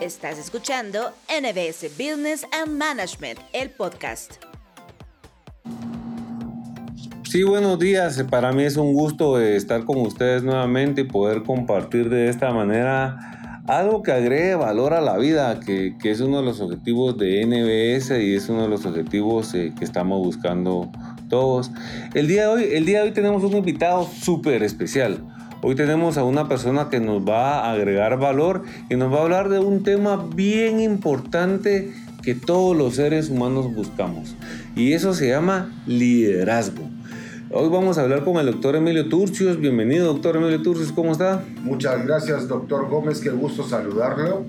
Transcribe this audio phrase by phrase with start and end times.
[0.00, 4.32] Estás escuchando NBS Business and Management, el podcast.
[7.28, 8.22] Sí, buenos días.
[8.30, 13.62] Para mí es un gusto estar con ustedes nuevamente y poder compartir de esta manera
[13.68, 18.12] algo que agregue valor a la vida, que, es uno de los objetivos de NBS
[18.22, 20.90] y es uno de los objetivos eh, que estamos buscando
[21.28, 21.70] todos.
[22.14, 25.22] El día de hoy, el día de hoy tenemos un invitado súper especial.
[25.62, 29.22] Hoy tenemos a una persona que nos va a agregar valor y nos va a
[29.22, 31.92] hablar de un tema bien importante
[32.22, 34.34] que todos los seres humanos buscamos.
[34.74, 36.82] Y eso se llama liderazgo.
[37.50, 39.60] Hoy vamos a hablar con el doctor Emilio Turcios.
[39.60, 41.44] Bienvenido, doctor Emilio Turcios, ¿cómo está?
[41.62, 44.46] Muchas gracias, doctor Gómez, qué gusto saludarlo.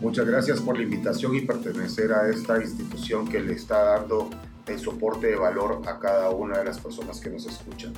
[0.00, 4.28] Muchas gracias por la invitación y pertenecer a esta institución que le está dando
[4.66, 7.92] el soporte de valor a cada una de las personas que nos escuchan.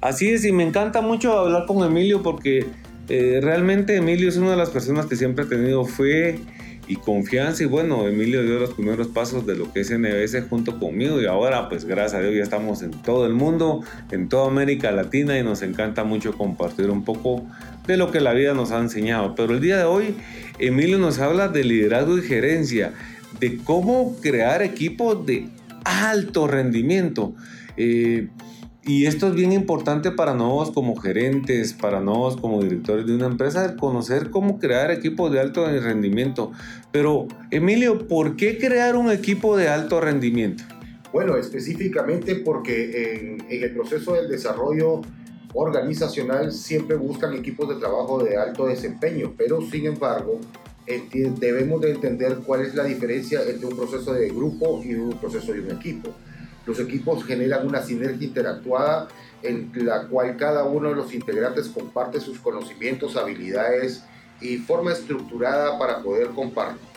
[0.00, 2.66] Así es, y me encanta mucho hablar con Emilio porque
[3.08, 6.38] eh, realmente Emilio es una de las personas que siempre ha tenido fe
[6.86, 10.78] y confianza y bueno, Emilio dio los primeros pasos de lo que es NBS junto
[10.78, 14.46] conmigo y ahora pues gracias a Dios ya estamos en todo el mundo, en toda
[14.46, 17.44] América Latina y nos encanta mucho compartir un poco
[17.86, 19.34] de lo que la vida nos ha enseñado.
[19.34, 20.14] Pero el día de hoy
[20.58, 22.92] Emilio nos habla de liderazgo y gerencia,
[23.40, 25.48] de cómo crear equipos de
[25.84, 27.34] alto rendimiento.
[27.76, 28.28] Eh,
[28.88, 33.26] y esto es bien importante para nosotros como gerentes, para nosotros como directores de una
[33.26, 36.52] empresa, conocer cómo crear equipos de alto rendimiento.
[36.90, 40.64] Pero, Emilio, ¿por qué crear un equipo de alto rendimiento?
[41.12, 45.02] Bueno, específicamente porque en, el proceso del desarrollo
[45.52, 50.40] organizacional siempre buscan equipos de trabajo de alto desempeño, pero sin embargo
[51.38, 55.52] debemos de entender cuál es la diferencia entre un proceso de grupo y un proceso
[55.52, 56.08] de un equipo.
[56.68, 59.08] Los equipos generan una sinergia interactuada
[59.42, 64.04] en la cual cada uno de los integrantes comparte sus conocimientos, habilidades
[64.42, 66.28] y forma estructurada para poder,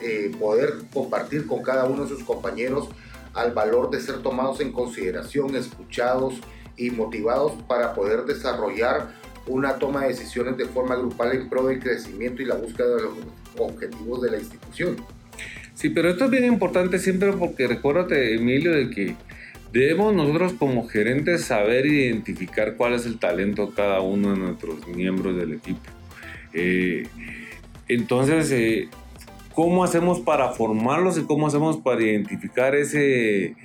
[0.01, 2.89] eh, poder compartir con cada uno de sus compañeros
[3.33, 6.33] al valor de ser tomados en consideración, escuchados
[6.75, 9.13] y motivados para poder desarrollar
[9.47, 13.03] una toma de decisiones de forma grupal en pro del crecimiento y la búsqueda de
[13.03, 13.13] los
[13.57, 14.97] objetivos de la institución.
[15.75, 19.15] Sí, pero esto es bien importante siempre porque recuérdate, Emilio, de que
[19.71, 24.85] Debemos nosotros como gerentes saber identificar cuál es el talento de cada uno de nuestros
[24.87, 25.79] miembros del equipo.
[26.53, 27.07] Eh,
[27.87, 28.89] entonces, eh,
[29.53, 33.55] ¿cómo hacemos para formarlos y cómo hacemos para identificar ese,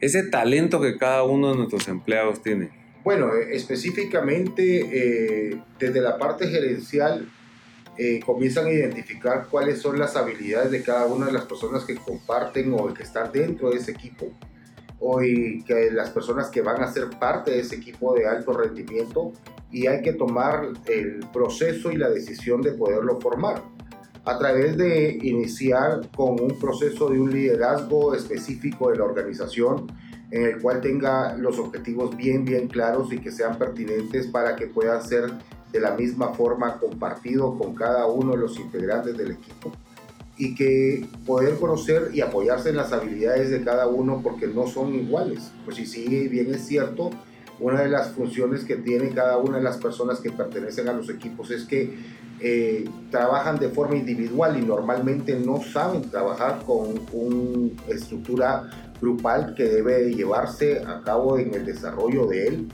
[0.00, 2.68] ese talento que cada uno de nuestros empleados tiene?
[3.02, 7.26] Bueno, eh, específicamente desde la parte gerencial
[8.24, 12.72] comienzan a identificar cuáles son las habilidades de cada una de las personas que comparten
[12.74, 14.32] o que están dentro de ese equipo
[15.00, 19.32] hoy las personas que van a ser parte de ese equipo de alto rendimiento
[19.70, 23.62] y hay que tomar el proceso y la decisión de poderlo formar.
[24.24, 29.86] A través de iniciar con un proceso de un liderazgo específico de la organización
[30.30, 34.66] en el cual tenga los objetivos bien bien claros y que sean pertinentes para que
[34.66, 35.32] puedan ser
[35.72, 39.72] de la misma forma compartido con cada uno de los integrantes del equipo
[40.38, 44.94] y que poder conocer y apoyarse en las habilidades de cada uno porque no son
[44.94, 45.50] iguales.
[45.64, 47.10] Pues si sí, bien es cierto,
[47.60, 51.10] una de las funciones que tiene cada una de las personas que pertenecen a los
[51.10, 51.92] equipos es que
[52.40, 58.70] eh, trabajan de forma individual y normalmente no saben trabajar con una estructura
[59.00, 62.68] grupal que debe llevarse a cabo en el desarrollo de él.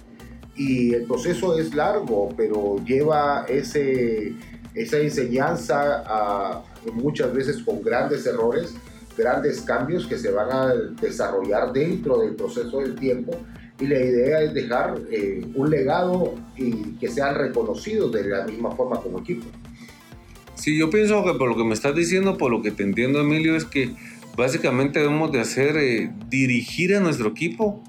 [0.54, 4.34] Y el proceso es largo, pero lleva ese,
[4.74, 6.62] esa enseñanza a
[6.92, 8.74] muchas veces con grandes errores,
[9.16, 13.32] grandes cambios que se van a desarrollar dentro del proceso del tiempo
[13.80, 18.70] y la idea es dejar eh, un legado y que sean reconocidos de la misma
[18.72, 19.46] forma como equipo.
[20.54, 23.20] Sí, yo pienso que por lo que me estás diciendo, por lo que te entiendo
[23.20, 23.94] Emilio, es que
[24.36, 27.82] básicamente debemos de hacer, eh, dirigir a nuestro equipo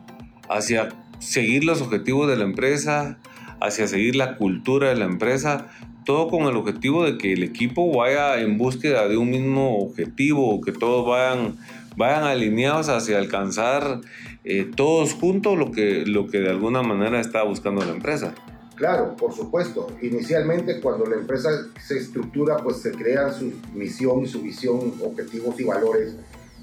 [0.50, 3.19] hacia seguir los objetivos de la empresa,
[3.62, 5.68] hacia seguir la cultura de la empresa,
[6.06, 10.62] todo con el objetivo de que el equipo vaya en búsqueda de un mismo objetivo,
[10.62, 11.57] que todos vayan,
[11.98, 14.02] vayan alineados hacia alcanzar
[14.44, 18.34] eh, todos juntos lo que, lo que de alguna manera está buscando la empresa.
[18.75, 19.88] Claro, por supuesto.
[20.02, 21.50] Inicialmente cuando la empresa
[21.81, 26.16] se estructura, pues se crean su misión, su visión, objetivos y valores.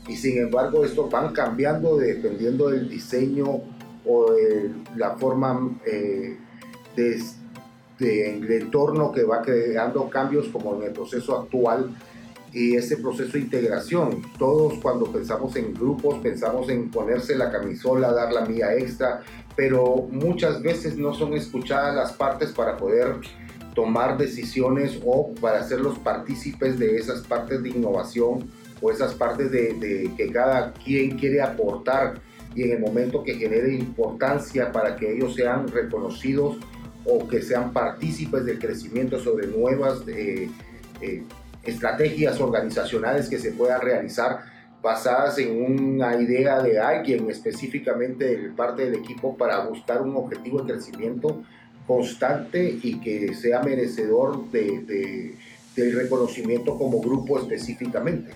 [0.08, 3.62] Y sin embargo, estos van cambiando dependiendo del diseño
[4.04, 6.36] o de la forma eh,
[6.96, 7.20] de
[8.02, 11.94] del entorno que va creando cambios como en el proceso actual
[12.52, 14.22] y ese proceso de integración.
[14.38, 19.22] Todos cuando pensamos en grupos pensamos en ponerse la camisola, dar la mía extra,
[19.56, 23.16] pero muchas veces no son escuchadas las partes para poder
[23.74, 28.50] tomar decisiones o para hacerlos partícipes de esas partes de innovación
[28.80, 32.20] o esas partes de, que cada quien quiere aportar
[32.54, 36.56] y en el momento que genere importancia para que ellos sean reconocidos
[37.04, 40.48] o que sean partícipes del crecimiento sobre nuevas eh,
[41.00, 41.22] eh,
[41.64, 44.40] estrategias organizacionales que se puedan realizar
[44.82, 50.62] basadas en una idea de alguien específicamente de parte del equipo para buscar un objetivo
[50.62, 51.42] de crecimiento
[51.86, 55.34] constante y que sea merecedor de,
[55.76, 58.32] del reconocimiento como grupo específicamente.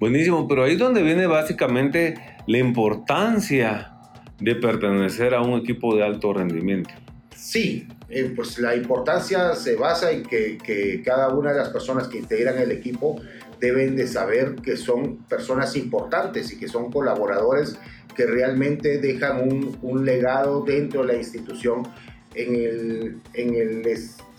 [0.00, 2.14] Buenísimo, pero ahí es donde viene básicamente
[2.46, 3.92] la importancia
[4.40, 6.90] de pertenecer a un equipo de alto rendimiento.
[7.38, 12.08] Sí, eh, pues la importancia se basa en que, que, cada una de las personas
[12.08, 13.20] que integran el equipo
[13.60, 17.78] deben de saber que son personas importantes y que son colaboradores
[18.16, 21.86] que realmente dejan un, un legado dentro de la institución
[22.34, 23.86] en el, en, el,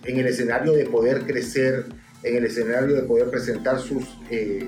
[0.03, 1.85] en el escenario de poder crecer,
[2.23, 4.03] en el escenario de poder presentar sus...
[4.29, 4.67] Eh,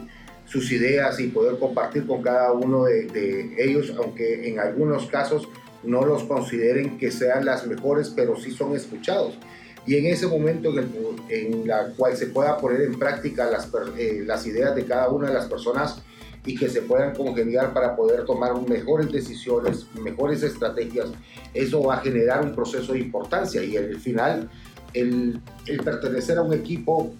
[0.52, 5.48] sus ideas y poder compartir con cada uno de, ellos, aunque en algunos casos
[5.84, 9.38] no los consideren que sean las mejores, pero sí son escuchados.
[9.86, 10.92] Y en ese momento en,
[11.30, 15.28] en la cual se pueda poner en práctica las, eh, las ideas de cada una
[15.28, 16.02] de las personas
[16.46, 21.10] y que se puedan congeniar para poder tomar mejores decisiones, mejores estrategias,
[21.54, 24.50] eso va a generar un proceso de importancia y al final
[24.94, 27.14] el, el pertenecer a un equipo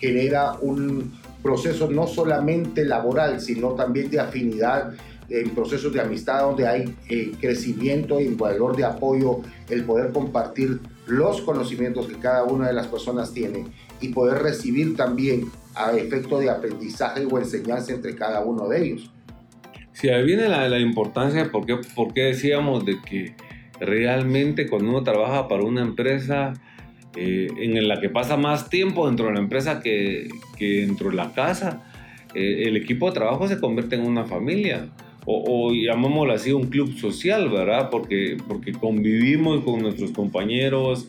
[0.00, 1.12] genera un,
[1.42, 4.92] proceso no solamente laboral, sino también de afinidad,
[5.28, 10.80] en procesos de amistad donde hay eh, crecimiento y valor de apoyo, el poder compartir
[11.06, 13.64] los conocimientos que cada una de las personas tiene
[14.00, 19.10] y poder recibir también a efecto de aprendizaje o enseñanza entre cada uno de ellos.
[19.92, 23.34] Sí, ahí viene la, la importancia, porque, porque decíamos de que
[23.80, 26.54] realmente cuando uno trabaja para una empresa,
[27.16, 31.16] eh, en la que pasa más tiempo dentro de la empresa que, que dentro de
[31.16, 31.82] la casa.
[32.34, 34.88] Eh, el equipo de trabajo se convierte en una familia.
[35.30, 37.90] O, o, llamémoslo así, un club social, ¿verdad?
[37.90, 41.08] Porque, porque convivimos con nuestros compañeros,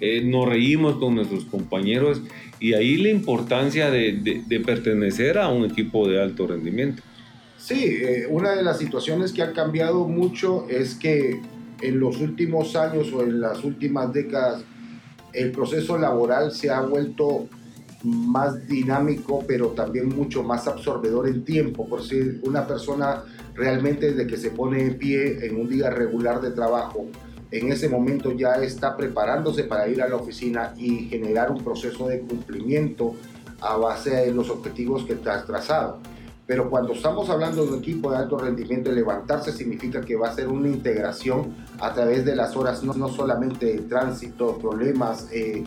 [0.00, 2.22] eh, nos reímos con nuestros compañeros
[2.60, 7.02] y ahí la importancia de, de, de pertenecer a un equipo de alto rendimiento.
[7.58, 7.98] Sí,
[8.30, 11.38] una de las situaciones que ha cambiado mucho es que
[11.82, 14.64] en los últimos años o en las últimas décadas
[15.34, 17.48] el proceso laboral se ha vuelto
[18.02, 21.86] más dinámico, pero también mucho más absorbedor en tiempo.
[21.86, 23.24] Por si una persona
[23.58, 27.06] realmente desde que se pone de pie en un día regular de trabajo,
[27.50, 32.06] en ese momento ya está preparándose para ir a la oficina y generar un proceso
[32.06, 33.14] de cumplimiento
[33.60, 35.98] a base de los objetivos que has trazado.
[36.46, 40.34] Pero cuando estamos hablando de un equipo de alto rendimiento, levantarse significa que va a
[40.34, 45.64] ser una integración a través de las horas, no, no solamente de tránsito, problemas eh,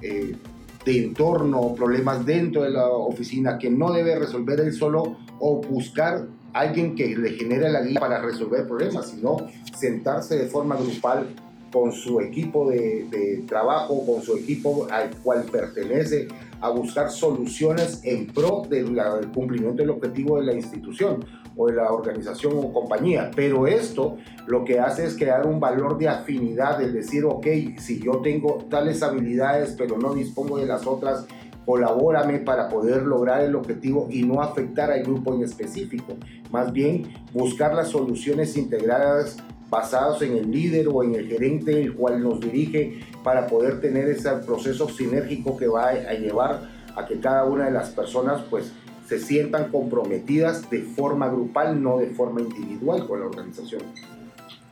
[0.00, 0.36] eh,
[0.84, 6.26] de entorno, problemas dentro de la oficina que no debe resolver él solo o buscar
[6.54, 9.36] alguien que le genere la guía para resolver problemas, sino
[9.76, 11.28] sentarse de forma grupal
[11.72, 16.28] con su equipo de, de, trabajo, con su equipo al cual pertenece,
[16.60, 18.96] a buscar soluciones en pro del
[19.34, 21.24] cumplimiento del objetivo de la institución
[21.56, 23.30] o de la organización o compañía.
[23.34, 27.46] Pero esto lo que hace es crear un valor de afinidad, es decir, ok,
[27.78, 31.26] si yo tengo tales habilidades pero no dispongo de las otras,
[31.64, 36.14] colabórame para poder lograr el objetivo y no afectar al grupo en específico.
[36.50, 39.36] Más bien, buscar las soluciones integradas
[39.70, 44.08] basados en el líder o en el gerente el cual nos dirige para poder tener
[44.08, 48.72] ese proceso sinérgico que va a llevar a que cada una de las personas pues
[49.08, 53.82] se sientan comprometidas de forma grupal, no de forma individual con la organización.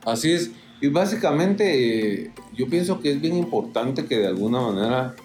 [0.05, 5.15] Así es, y básicamente yo pienso que es bien importante que de alguna manera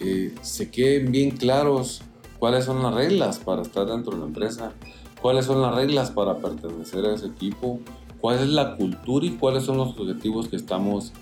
[0.00, 2.02] eh, se queden bien claros
[2.38, 4.72] cuáles son las reglas para estar dentro de la empresa,
[5.20, 7.80] cuáles son las reglas para pertenecer a ese equipo,
[8.20, 11.12] cuál es la cultura y cuáles son los objetivos que estamos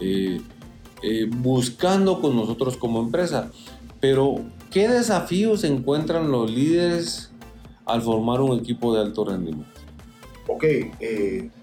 [0.00, 0.40] eh,
[1.02, 3.50] eh, buscando con nosotros como empresa.
[4.00, 4.36] Pero,
[4.70, 7.32] ¿qué desafíos encuentran los líderes
[7.86, 9.66] al formar un equipo de alto rendimiento?
[10.46, 10.64] Ok,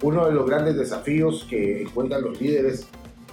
[0.04, 2.88] uno de los grandes desafíos que encuentran los líderes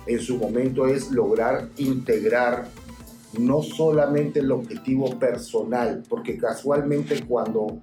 [0.07, 2.69] en su momento es lograr integrar
[3.39, 7.81] no solamente el objetivo personal, porque casualmente cuando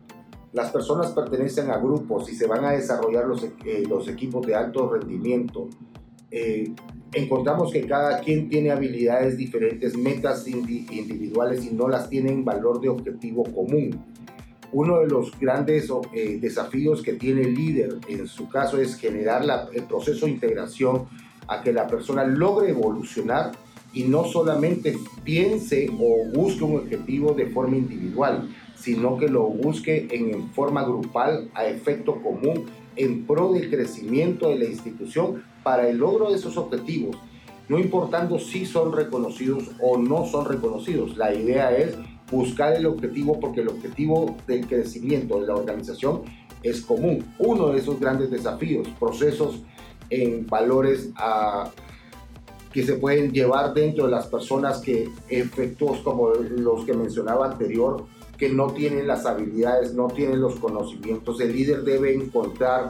[0.54, 4.90] las personas pertenecen a grupos y se van a desarrollar los, eh, equipos de alto
[4.90, 5.70] rendimiento.
[6.32, 6.74] Eh,
[7.14, 12.90] encontramos que cada quien tiene habilidades diferentes, metas individuales y no las tienen valor de
[12.90, 14.04] objetivo común.
[14.72, 19.44] Uno de los grandes eh, desafíos que tiene el líder en su caso es generar
[19.74, 21.08] el proceso de integración
[21.48, 23.52] a que la persona logre evolucionar
[23.94, 30.08] y no solamente piense o busque un objetivo de forma individual, sino que lo busque
[30.12, 32.66] en forma grupal a efecto común
[32.96, 37.18] en pro del crecimiento de la institución para el logro de esos objetivos,
[37.68, 41.18] no importando si son reconocidos o no son reconocidos.
[41.18, 41.96] La idea es
[42.32, 46.24] buscar el objetivo porque el objetivo del crecimiento de la organización
[46.64, 47.26] es común.
[47.38, 49.62] Uno de esos grandes desafíos, procesos
[50.10, 51.72] en valores a
[52.72, 58.06] que se pueden llevar dentro de las personas que efectos como los que mencionaba anterior,
[58.38, 61.42] que no tienen las habilidades, no tienen los conocimientos.
[61.42, 62.90] El líder debe encontrar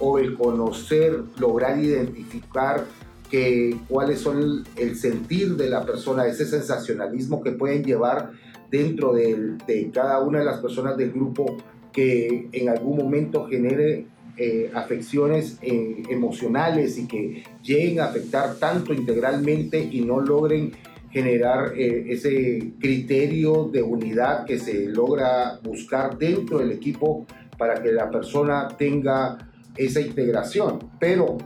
[0.00, 2.84] o el conocer, lograr identificar
[3.30, 8.32] que cuáles son el, sentir de la persona, ese sensacionalismo que pueden llevar
[8.70, 11.56] dentro de, de cada una de las personas del grupo
[11.92, 14.06] que en algún momento genere
[14.40, 20.70] eh, afecciones eh, emocionales y que lleguen a afectar tanto integralmente y no logren
[21.10, 27.26] generar eh, ese criterio de unidad que se logra buscar dentro del equipo
[27.56, 30.88] para que la persona tenga esa integración.
[31.00, 31.38] Pero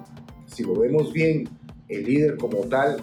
[0.44, 1.48] si lo vemos bien,
[1.88, 2.98] el líder como tal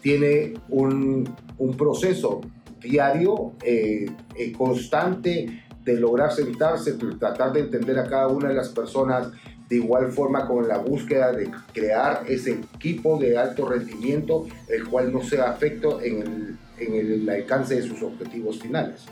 [0.00, 1.28] tiene un,
[1.76, 2.40] proceso
[2.80, 3.52] diario,
[4.56, 9.28] constante, de lograr sentarse, tratar de entender a cada una de las personas,
[9.68, 15.12] de igual forma con la búsqueda de crear ese equipo de alto rendimiento, el cual
[15.12, 19.06] no sea afecto en el, en el alcance de sus objetivos finales.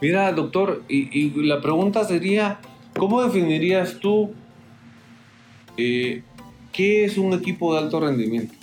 [0.00, 2.58] Mira, doctor, y, la pregunta sería,
[2.96, 4.32] ¿cómo definirías tú
[5.76, 6.22] eh,
[6.72, 8.54] qué es un equipo de alto rendimiento?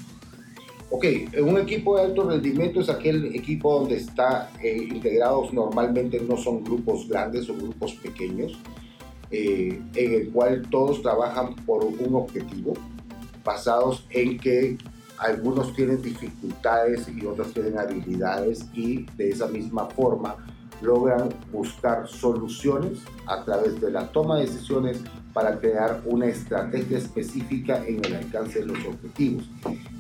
[0.92, 1.06] Ok,
[1.44, 6.64] un equipo de alto rendimiento es aquel equipo donde está eh, integrados normalmente no son
[6.64, 8.58] grupos grandes, son grupos pequeños,
[9.30, 12.74] eh, en el cual todos trabajan por un objetivo,
[13.44, 14.78] basados en que
[15.20, 20.38] algunos tienen dificultades y otros tienen habilidades y de esa misma forma
[20.82, 25.02] logran buscar soluciones a través de la toma de decisiones
[25.34, 29.44] para crear una estrategia específica en el alcance de los objetivos.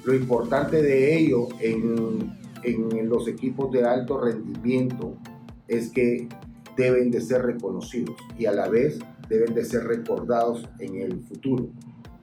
[0.09, 5.15] Lo importante de ello en, en los equipos de alto rendimiento
[5.67, 6.27] es que
[6.75, 8.97] deben de ser reconocidos y a la vez
[9.29, 11.67] deben de ser recordados en el futuro,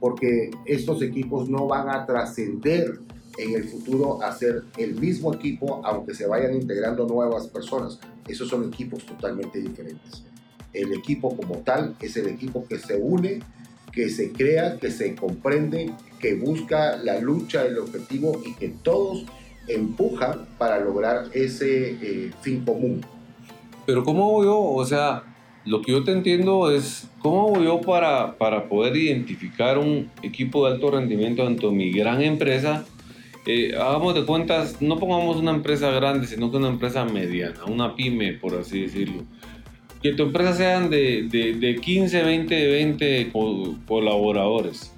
[0.00, 2.98] porque estos equipos no van a trascender
[3.38, 8.00] en el futuro a ser el mismo equipo aunque se vayan integrando nuevas personas.
[8.26, 10.24] Esos son equipos totalmente diferentes.
[10.72, 13.38] El equipo como tal es el equipo que se une,
[13.92, 19.24] que se crea, que se comprende, que busca la lucha, el objetivo y que todos
[19.68, 23.04] empujan para lograr ese eh, fin común.
[23.84, 25.22] Pero ¿cómo yo, o sea,
[25.64, 30.66] lo que yo te entiendo es, ¿cómo voy yo para, para poder identificar un equipo
[30.66, 32.84] de alto rendimiento dentro de mi gran empresa?
[33.46, 37.94] Eh, hagamos de cuentas, no pongamos una empresa grande, sino que una empresa mediana, una
[37.94, 39.22] pyme, por así decirlo.
[40.02, 43.32] Que tu empresa sean de, de, de 15, 20, 20
[43.86, 44.92] colaboradores.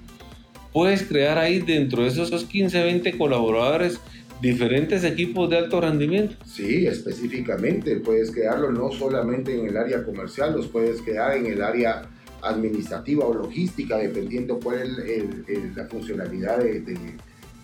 [0.73, 3.99] Puedes crear ahí dentro de esos 15, 20 colaboradores
[4.41, 6.35] diferentes equipos de alto rendimiento.
[6.45, 7.97] Sí, específicamente.
[7.97, 12.09] Puedes crearlo no solamente en el área comercial, los puedes crear en el área
[12.41, 16.81] administrativa o logística, dependiendo cuál es la funcionalidad de,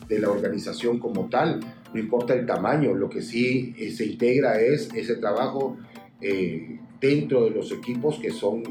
[0.07, 1.59] de la organización como tal,
[1.93, 5.77] no importa el tamaño, lo que sí eh, se integra es ese trabajo
[6.21, 8.63] eh, dentro de los equipos que son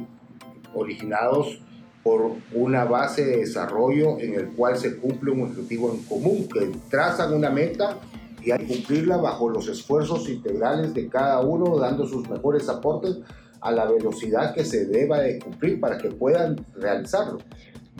[0.74, 1.60] originados
[2.04, 6.70] por una base de desarrollo en el cual se cumple un objetivo en común, que
[6.90, 7.96] trazan una meta
[8.42, 13.16] y hay que cumplirla bajo los esfuerzos integrales de cada uno, dando sus mejores aportes
[13.62, 17.38] a la velocidad que se deba de cumplir para que puedan realizarlo.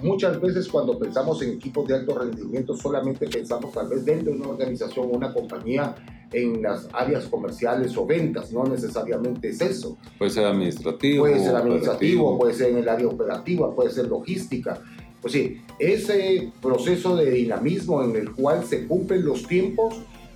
[0.03, 4.39] Muchas veces cuando pensamos en equipos de alto rendimiento solamente pensamos tal vez dentro de
[4.39, 5.95] una organización o una compañía
[6.35, 9.97] en las áreas comerciales o ventas, no necesariamente es eso.
[10.19, 11.23] Puede ser administrativo.
[11.23, 14.81] Puede ser administrativo, puede ser en el área operativa, puede ser logística.
[15.21, 19.95] Pues sí, ese proceso de dinamismo en el cual se cumplen los tiempos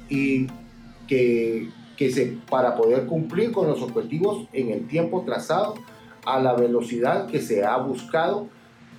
[0.09, 0.47] y
[1.07, 5.75] que, que se, para poder cumplir con los objetivos en el tiempo trazado,
[6.25, 8.49] a la velocidad que se ha buscado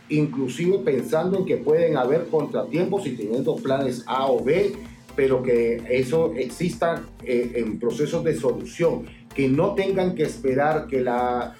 [0.09, 4.73] inclusive pensando en que pueden haber contratiempos y teniendo planes A o B,
[5.19, 9.03] pero que eso exista eh, en procesos de solución,
[9.35, 11.57] que no tengan que esperar que la,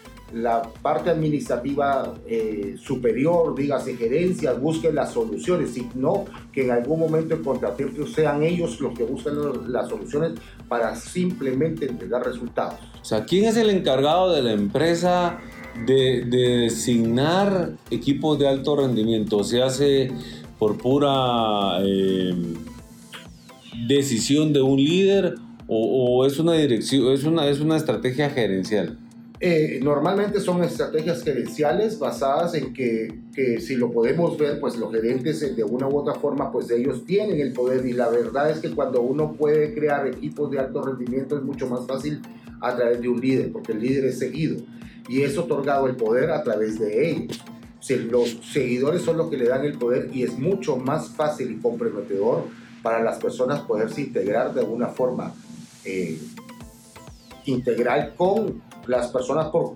[0.82, 6.24] parte administrativa eh, superior, dígase gerencia, busque las soluciones, sino
[6.54, 9.34] que en algún momento el contratiempo sean ellos los que busquen
[9.68, 10.40] las soluciones
[10.70, 12.80] para simplemente entregar resultados.
[13.02, 15.42] O sea, ¿quién es el encargado de la empresa?
[15.86, 20.12] de, designar equipos de alto rendimiento se hace
[20.58, 22.36] por pura, eh,
[23.96, 25.36] decisión de un líder
[25.68, 28.98] o, es una dirección, es una, es una estrategia gerencial?
[29.42, 34.92] Eh, normalmente son estrategias gerenciales basadas en que, que, si lo podemos ver, pues los
[34.92, 38.50] gerentes eh, de una u otra forma, pues ellos tienen el poder y la verdad
[38.50, 42.20] es que cuando uno puede crear equipos de alto rendimiento es mucho más fácil
[42.60, 44.58] a través de un líder, porque el líder es seguido
[45.08, 47.40] y es otorgado el poder a través de ellos.
[47.80, 51.52] Si los seguidores son los que le dan el poder y es mucho más fácil
[51.52, 52.44] y comprometedor
[52.82, 55.34] para las personas poderse integrar de alguna forma
[55.86, 56.20] eh,
[57.46, 59.76] integral con las personas por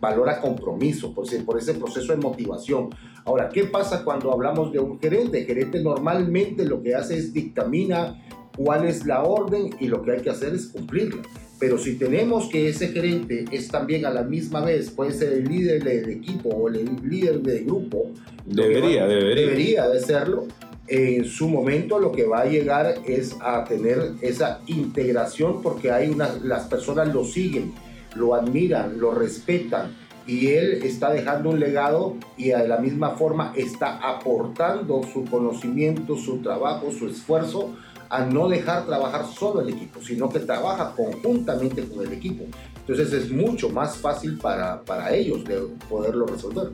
[0.00, 2.90] valor a compromiso, por, por ese proceso de motivación.
[3.24, 5.40] Ahora, ¿qué pasa cuando hablamos de un gerente?
[5.40, 8.22] El gerente normalmente lo que hace es dictamina
[8.56, 11.22] cuál es la orden y lo que hay que hacer es cumplirla.
[11.58, 15.44] Pero si tenemos que ese gerente es también a la misma vez, puede ser el
[15.44, 18.10] líder del equipo o el líder del grupo.
[18.44, 19.46] Debería, debería.
[19.46, 20.46] Debería de serlo
[20.86, 26.10] en su momento lo que va a llegar es a tener esa integración porque hay
[26.10, 27.72] una, las personas lo siguen,
[28.14, 33.52] lo admiran, lo respetan y él está dejando un legado y de la misma forma
[33.56, 37.74] está aportando su conocimiento, su trabajo, su esfuerzo
[38.08, 42.44] a no dejar trabajar solo el equipo, sino que trabaja conjuntamente con el equipo.
[42.76, 46.70] Entonces es mucho más fácil para, para ellos de poderlo resolver.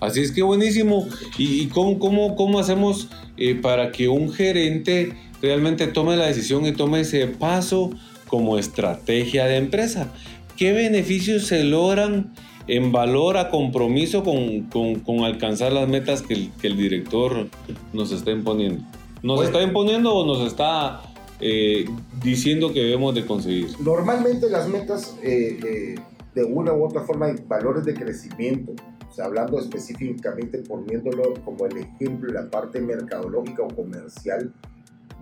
[0.00, 1.06] Así es que buenísimo.
[1.38, 6.72] ¿Y, cómo, cómo, cómo hacemos eh, para que un gerente realmente tome la decisión y
[6.72, 7.90] tome ese paso
[8.28, 10.12] como estrategia de empresa?
[10.56, 12.32] ¿Qué beneficios se logran
[12.66, 14.62] en valor a compromiso con,
[15.02, 17.48] con, alcanzar las metas que el, que el, director
[17.92, 18.84] nos está imponiendo?
[19.22, 21.02] ¿Nos está imponiendo o nos está
[21.40, 21.86] eh,
[22.22, 23.68] diciendo que debemos de conseguir?
[23.80, 25.96] Normalmente las metas eh,
[26.34, 28.72] de una u otra forma, valores de crecimiento,
[29.18, 34.52] hablando específicamente poniéndolo como el ejemplo la parte mercadológica o comercial,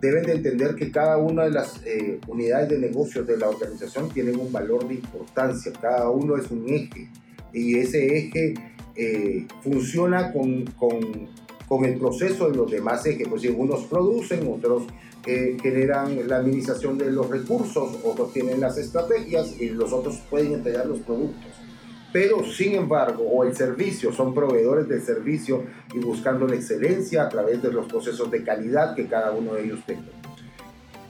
[0.01, 4.11] deben de entender que cada una de las eh, unidades de negocios de la organización
[4.11, 7.09] tienen un valor de importancia, cada uno es un eje
[7.53, 8.55] y ese eje
[8.97, 11.29] eh, funciona con, con,
[11.69, 14.85] con, el proceso de los demás ejes, pues si unos producen, otros
[15.27, 20.55] eh, generan la administración de los recursos, otros tienen las estrategias y los otros pueden
[20.55, 21.47] entregar los productos
[22.13, 27.29] pero sin embargo, o el servicio, son proveedores del servicio y buscando la excelencia a
[27.29, 30.11] través de los procesos de calidad que cada uno de ellos tenga.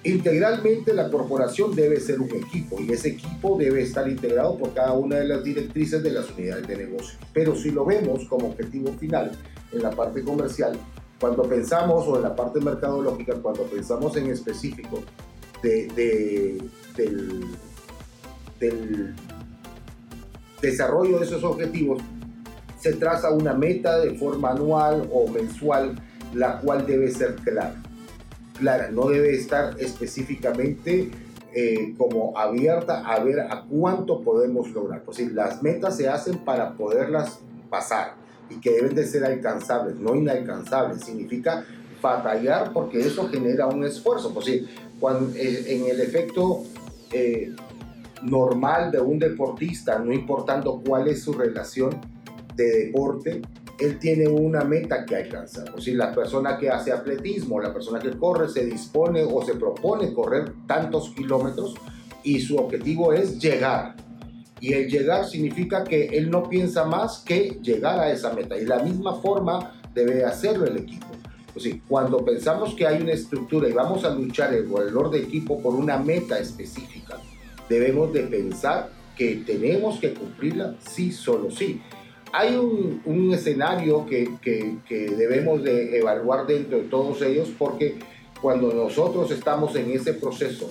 [0.05, 4.93] Integralmente la corporación debe ser un equipo y ese equipo debe estar integrado por cada
[4.95, 7.19] una de las directrices de las unidades de negocio.
[7.33, 9.31] Pero si lo vemos como objetivo final
[9.73, 10.77] en la parte comercial,
[11.21, 15.05] cuando pensamos, o en la parte mercadológica, cuando pensamos en específico
[15.63, 15.87] de,
[16.97, 17.45] del,
[18.59, 19.15] del
[20.63, 22.03] desarrollo de esos objetivos,
[22.81, 25.95] se traza una meta de forma anual o mensual,
[26.33, 27.75] la cual debe ser clara.
[28.59, 31.11] Clara, no debe estar específicamente
[31.55, 35.03] eh, como abierta a ver a cuánto podemos lograr.
[35.03, 38.15] Pues las metas se hacen para poderlas pasar
[38.49, 41.03] y que deben de ser alcanzables, no inalcanzables.
[41.03, 41.65] Significa
[42.01, 44.33] batallar porque eso genera un esfuerzo.
[44.33, 44.51] Pues
[44.99, 46.65] cuando, eh, en el efecto
[47.13, 47.55] eh,
[48.23, 52.01] normal de un deportista, no importando cuál es su relación
[52.57, 53.43] de deporte,
[53.79, 55.73] él tiene una meta que alcanzar.
[55.75, 59.55] O si la persona que hace atletismo, la persona que corre, se dispone o se
[59.55, 61.75] propone correr tantos kilómetros
[62.23, 63.97] y su objetivo es llegar.
[64.61, 68.57] Y el llegar significa que él no piensa más que llegar a esa meta.
[68.57, 71.07] Y la misma forma debe hacerlo el equipo.
[71.55, 75.19] O sea, cuando pensamos que hay una estructura y vamos a luchar el valor de
[75.19, 77.19] equipo por una meta específica,
[77.73, 81.81] debemos de pensar que tenemos que cumplirla sí, solo sí.
[82.33, 87.97] Hay un, un escenario que, que, que, debemos de evaluar dentro de todos ellos porque
[88.41, 90.71] cuando nosotros estamos en ese proceso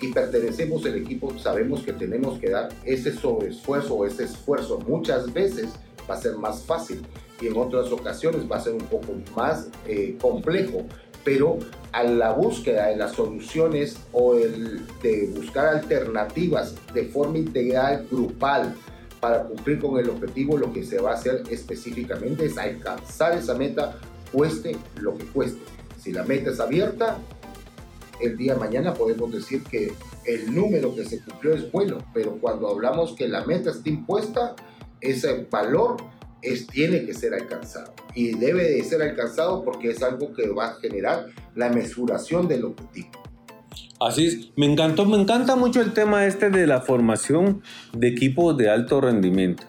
[0.00, 4.80] y pertenecemos al equipo, sabemos que tenemos que dar ese sobreesfuerzo o ese esfuerzo.
[4.86, 5.68] Muchas veces
[6.08, 7.02] va a ser más fácil
[7.40, 10.84] y en otras ocasiones va a ser un poco más eh, complejo
[11.24, 11.58] pero
[11.92, 18.74] a la búsqueda de las soluciones o el de buscar alternativas de forma integral, grupal,
[19.20, 23.54] para cumplir con el objetivo, lo que se va a hacer específicamente es alcanzar esa
[23.54, 23.96] meta,
[24.30, 25.60] cueste lo que cueste.
[25.98, 27.16] Si la meta es abierta,
[28.20, 29.94] el día de mañana podemos decir que
[30.26, 34.56] el número que se cumplió es bueno, pero cuando hablamos que la meta está impuesta,
[35.00, 35.96] ese valor
[36.44, 37.94] es, tiene que ser alcanzado.
[38.14, 42.64] Y debe de ser alcanzado porque es algo que va a generar la mesuración del
[42.64, 43.10] objetivo.
[44.00, 48.56] Así es, me encantó, me encanta mucho el tema este de la formación de equipos
[48.56, 49.64] de alto rendimiento.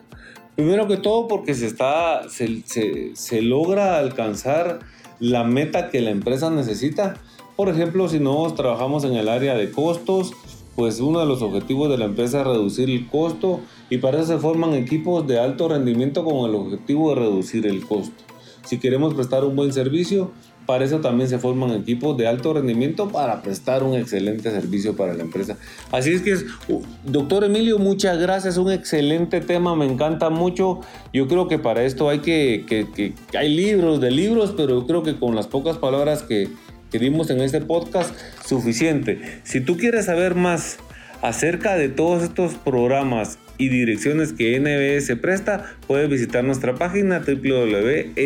[0.55, 4.79] Primero que todo porque se, está, se, se, se logra alcanzar
[5.19, 7.15] la meta que la empresa necesita
[7.55, 10.33] Por ejemplo, si nosotros trabajamos en el área de costos,
[10.75, 14.27] pues uno de los objetivos de la empresa es reducir el costo y para eso
[14.27, 18.23] se forman equipos de alto rendimiento con el objetivo de reducir el costo.
[18.65, 20.31] Si queremos prestar un buen servicio,
[20.65, 25.13] para eso también se forman equipos de alto rendimiento para prestar un excelente servicio para
[25.13, 25.57] la empresa.
[25.91, 30.79] Así es que, uh, doctor Emilio, muchas gracias, un excelente tema, me encanta mucho.
[31.13, 35.03] Yo creo que para esto hay que, que, hay libros de libros, pero yo creo
[35.03, 36.49] que con las pocas palabras que,
[36.95, 39.19] en este podcast, suficiente.
[39.43, 40.77] Si tú quieres saber más
[41.21, 48.19] acerca de todos estos programas y direcciones que NBS presta, puede visitar nuestra página www.nbs.es.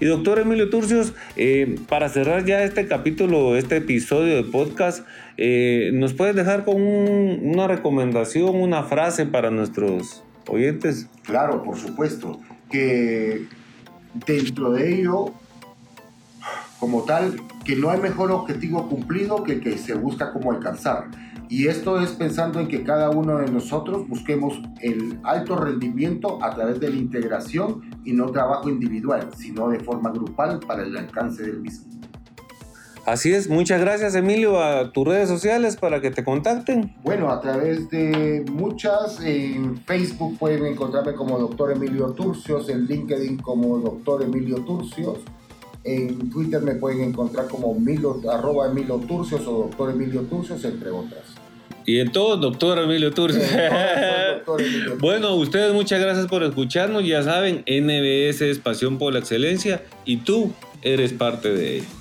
[0.00, 5.90] Y doctor Emilio Turcios, eh, para cerrar ya este capítulo, este episodio de podcast, eh,
[5.94, 11.08] ¿nos puedes dejar con una recomendación, una frase para nuestros oyentes?
[11.24, 12.40] Claro, por supuesto,
[12.70, 13.46] que
[14.26, 15.34] dentro de ello,
[16.80, 21.10] como tal, que no hay mejor objetivo cumplido que el que se busca como alcanzar
[21.50, 26.54] y esto es pensando en que cada uno de nosotros busquemos el alto rendimiento a
[26.54, 31.42] través de la integración y no trabajo individual, sino de forma grupal para el alcance
[31.42, 31.90] del mismo.
[33.04, 36.94] Así es, muchas gracias Emilio a tus redes sociales para que te contacten.
[37.02, 43.38] Bueno, a través de muchas, en Facebook pueden encontrarme como Doctor Emilio Turcios, en LinkedIn
[43.38, 45.18] como Doctor Emilio Turcios,
[45.84, 50.90] en Twitter me pueden encontrar como Milo, arroba Emilio Turcios o Doctor Emilio Turcios, entre
[50.90, 51.22] otras.
[51.86, 53.44] Y en todo, doctor Emilio Turcios.
[55.00, 57.04] bueno, ustedes muchas gracias por escucharnos.
[57.06, 61.99] Ya saben, NBS es pasión por la excelencia y tú eres parte de ello.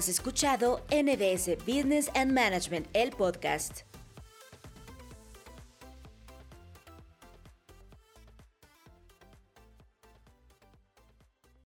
[0.00, 3.89] Has escuchado NBS Business and Management, el podcast.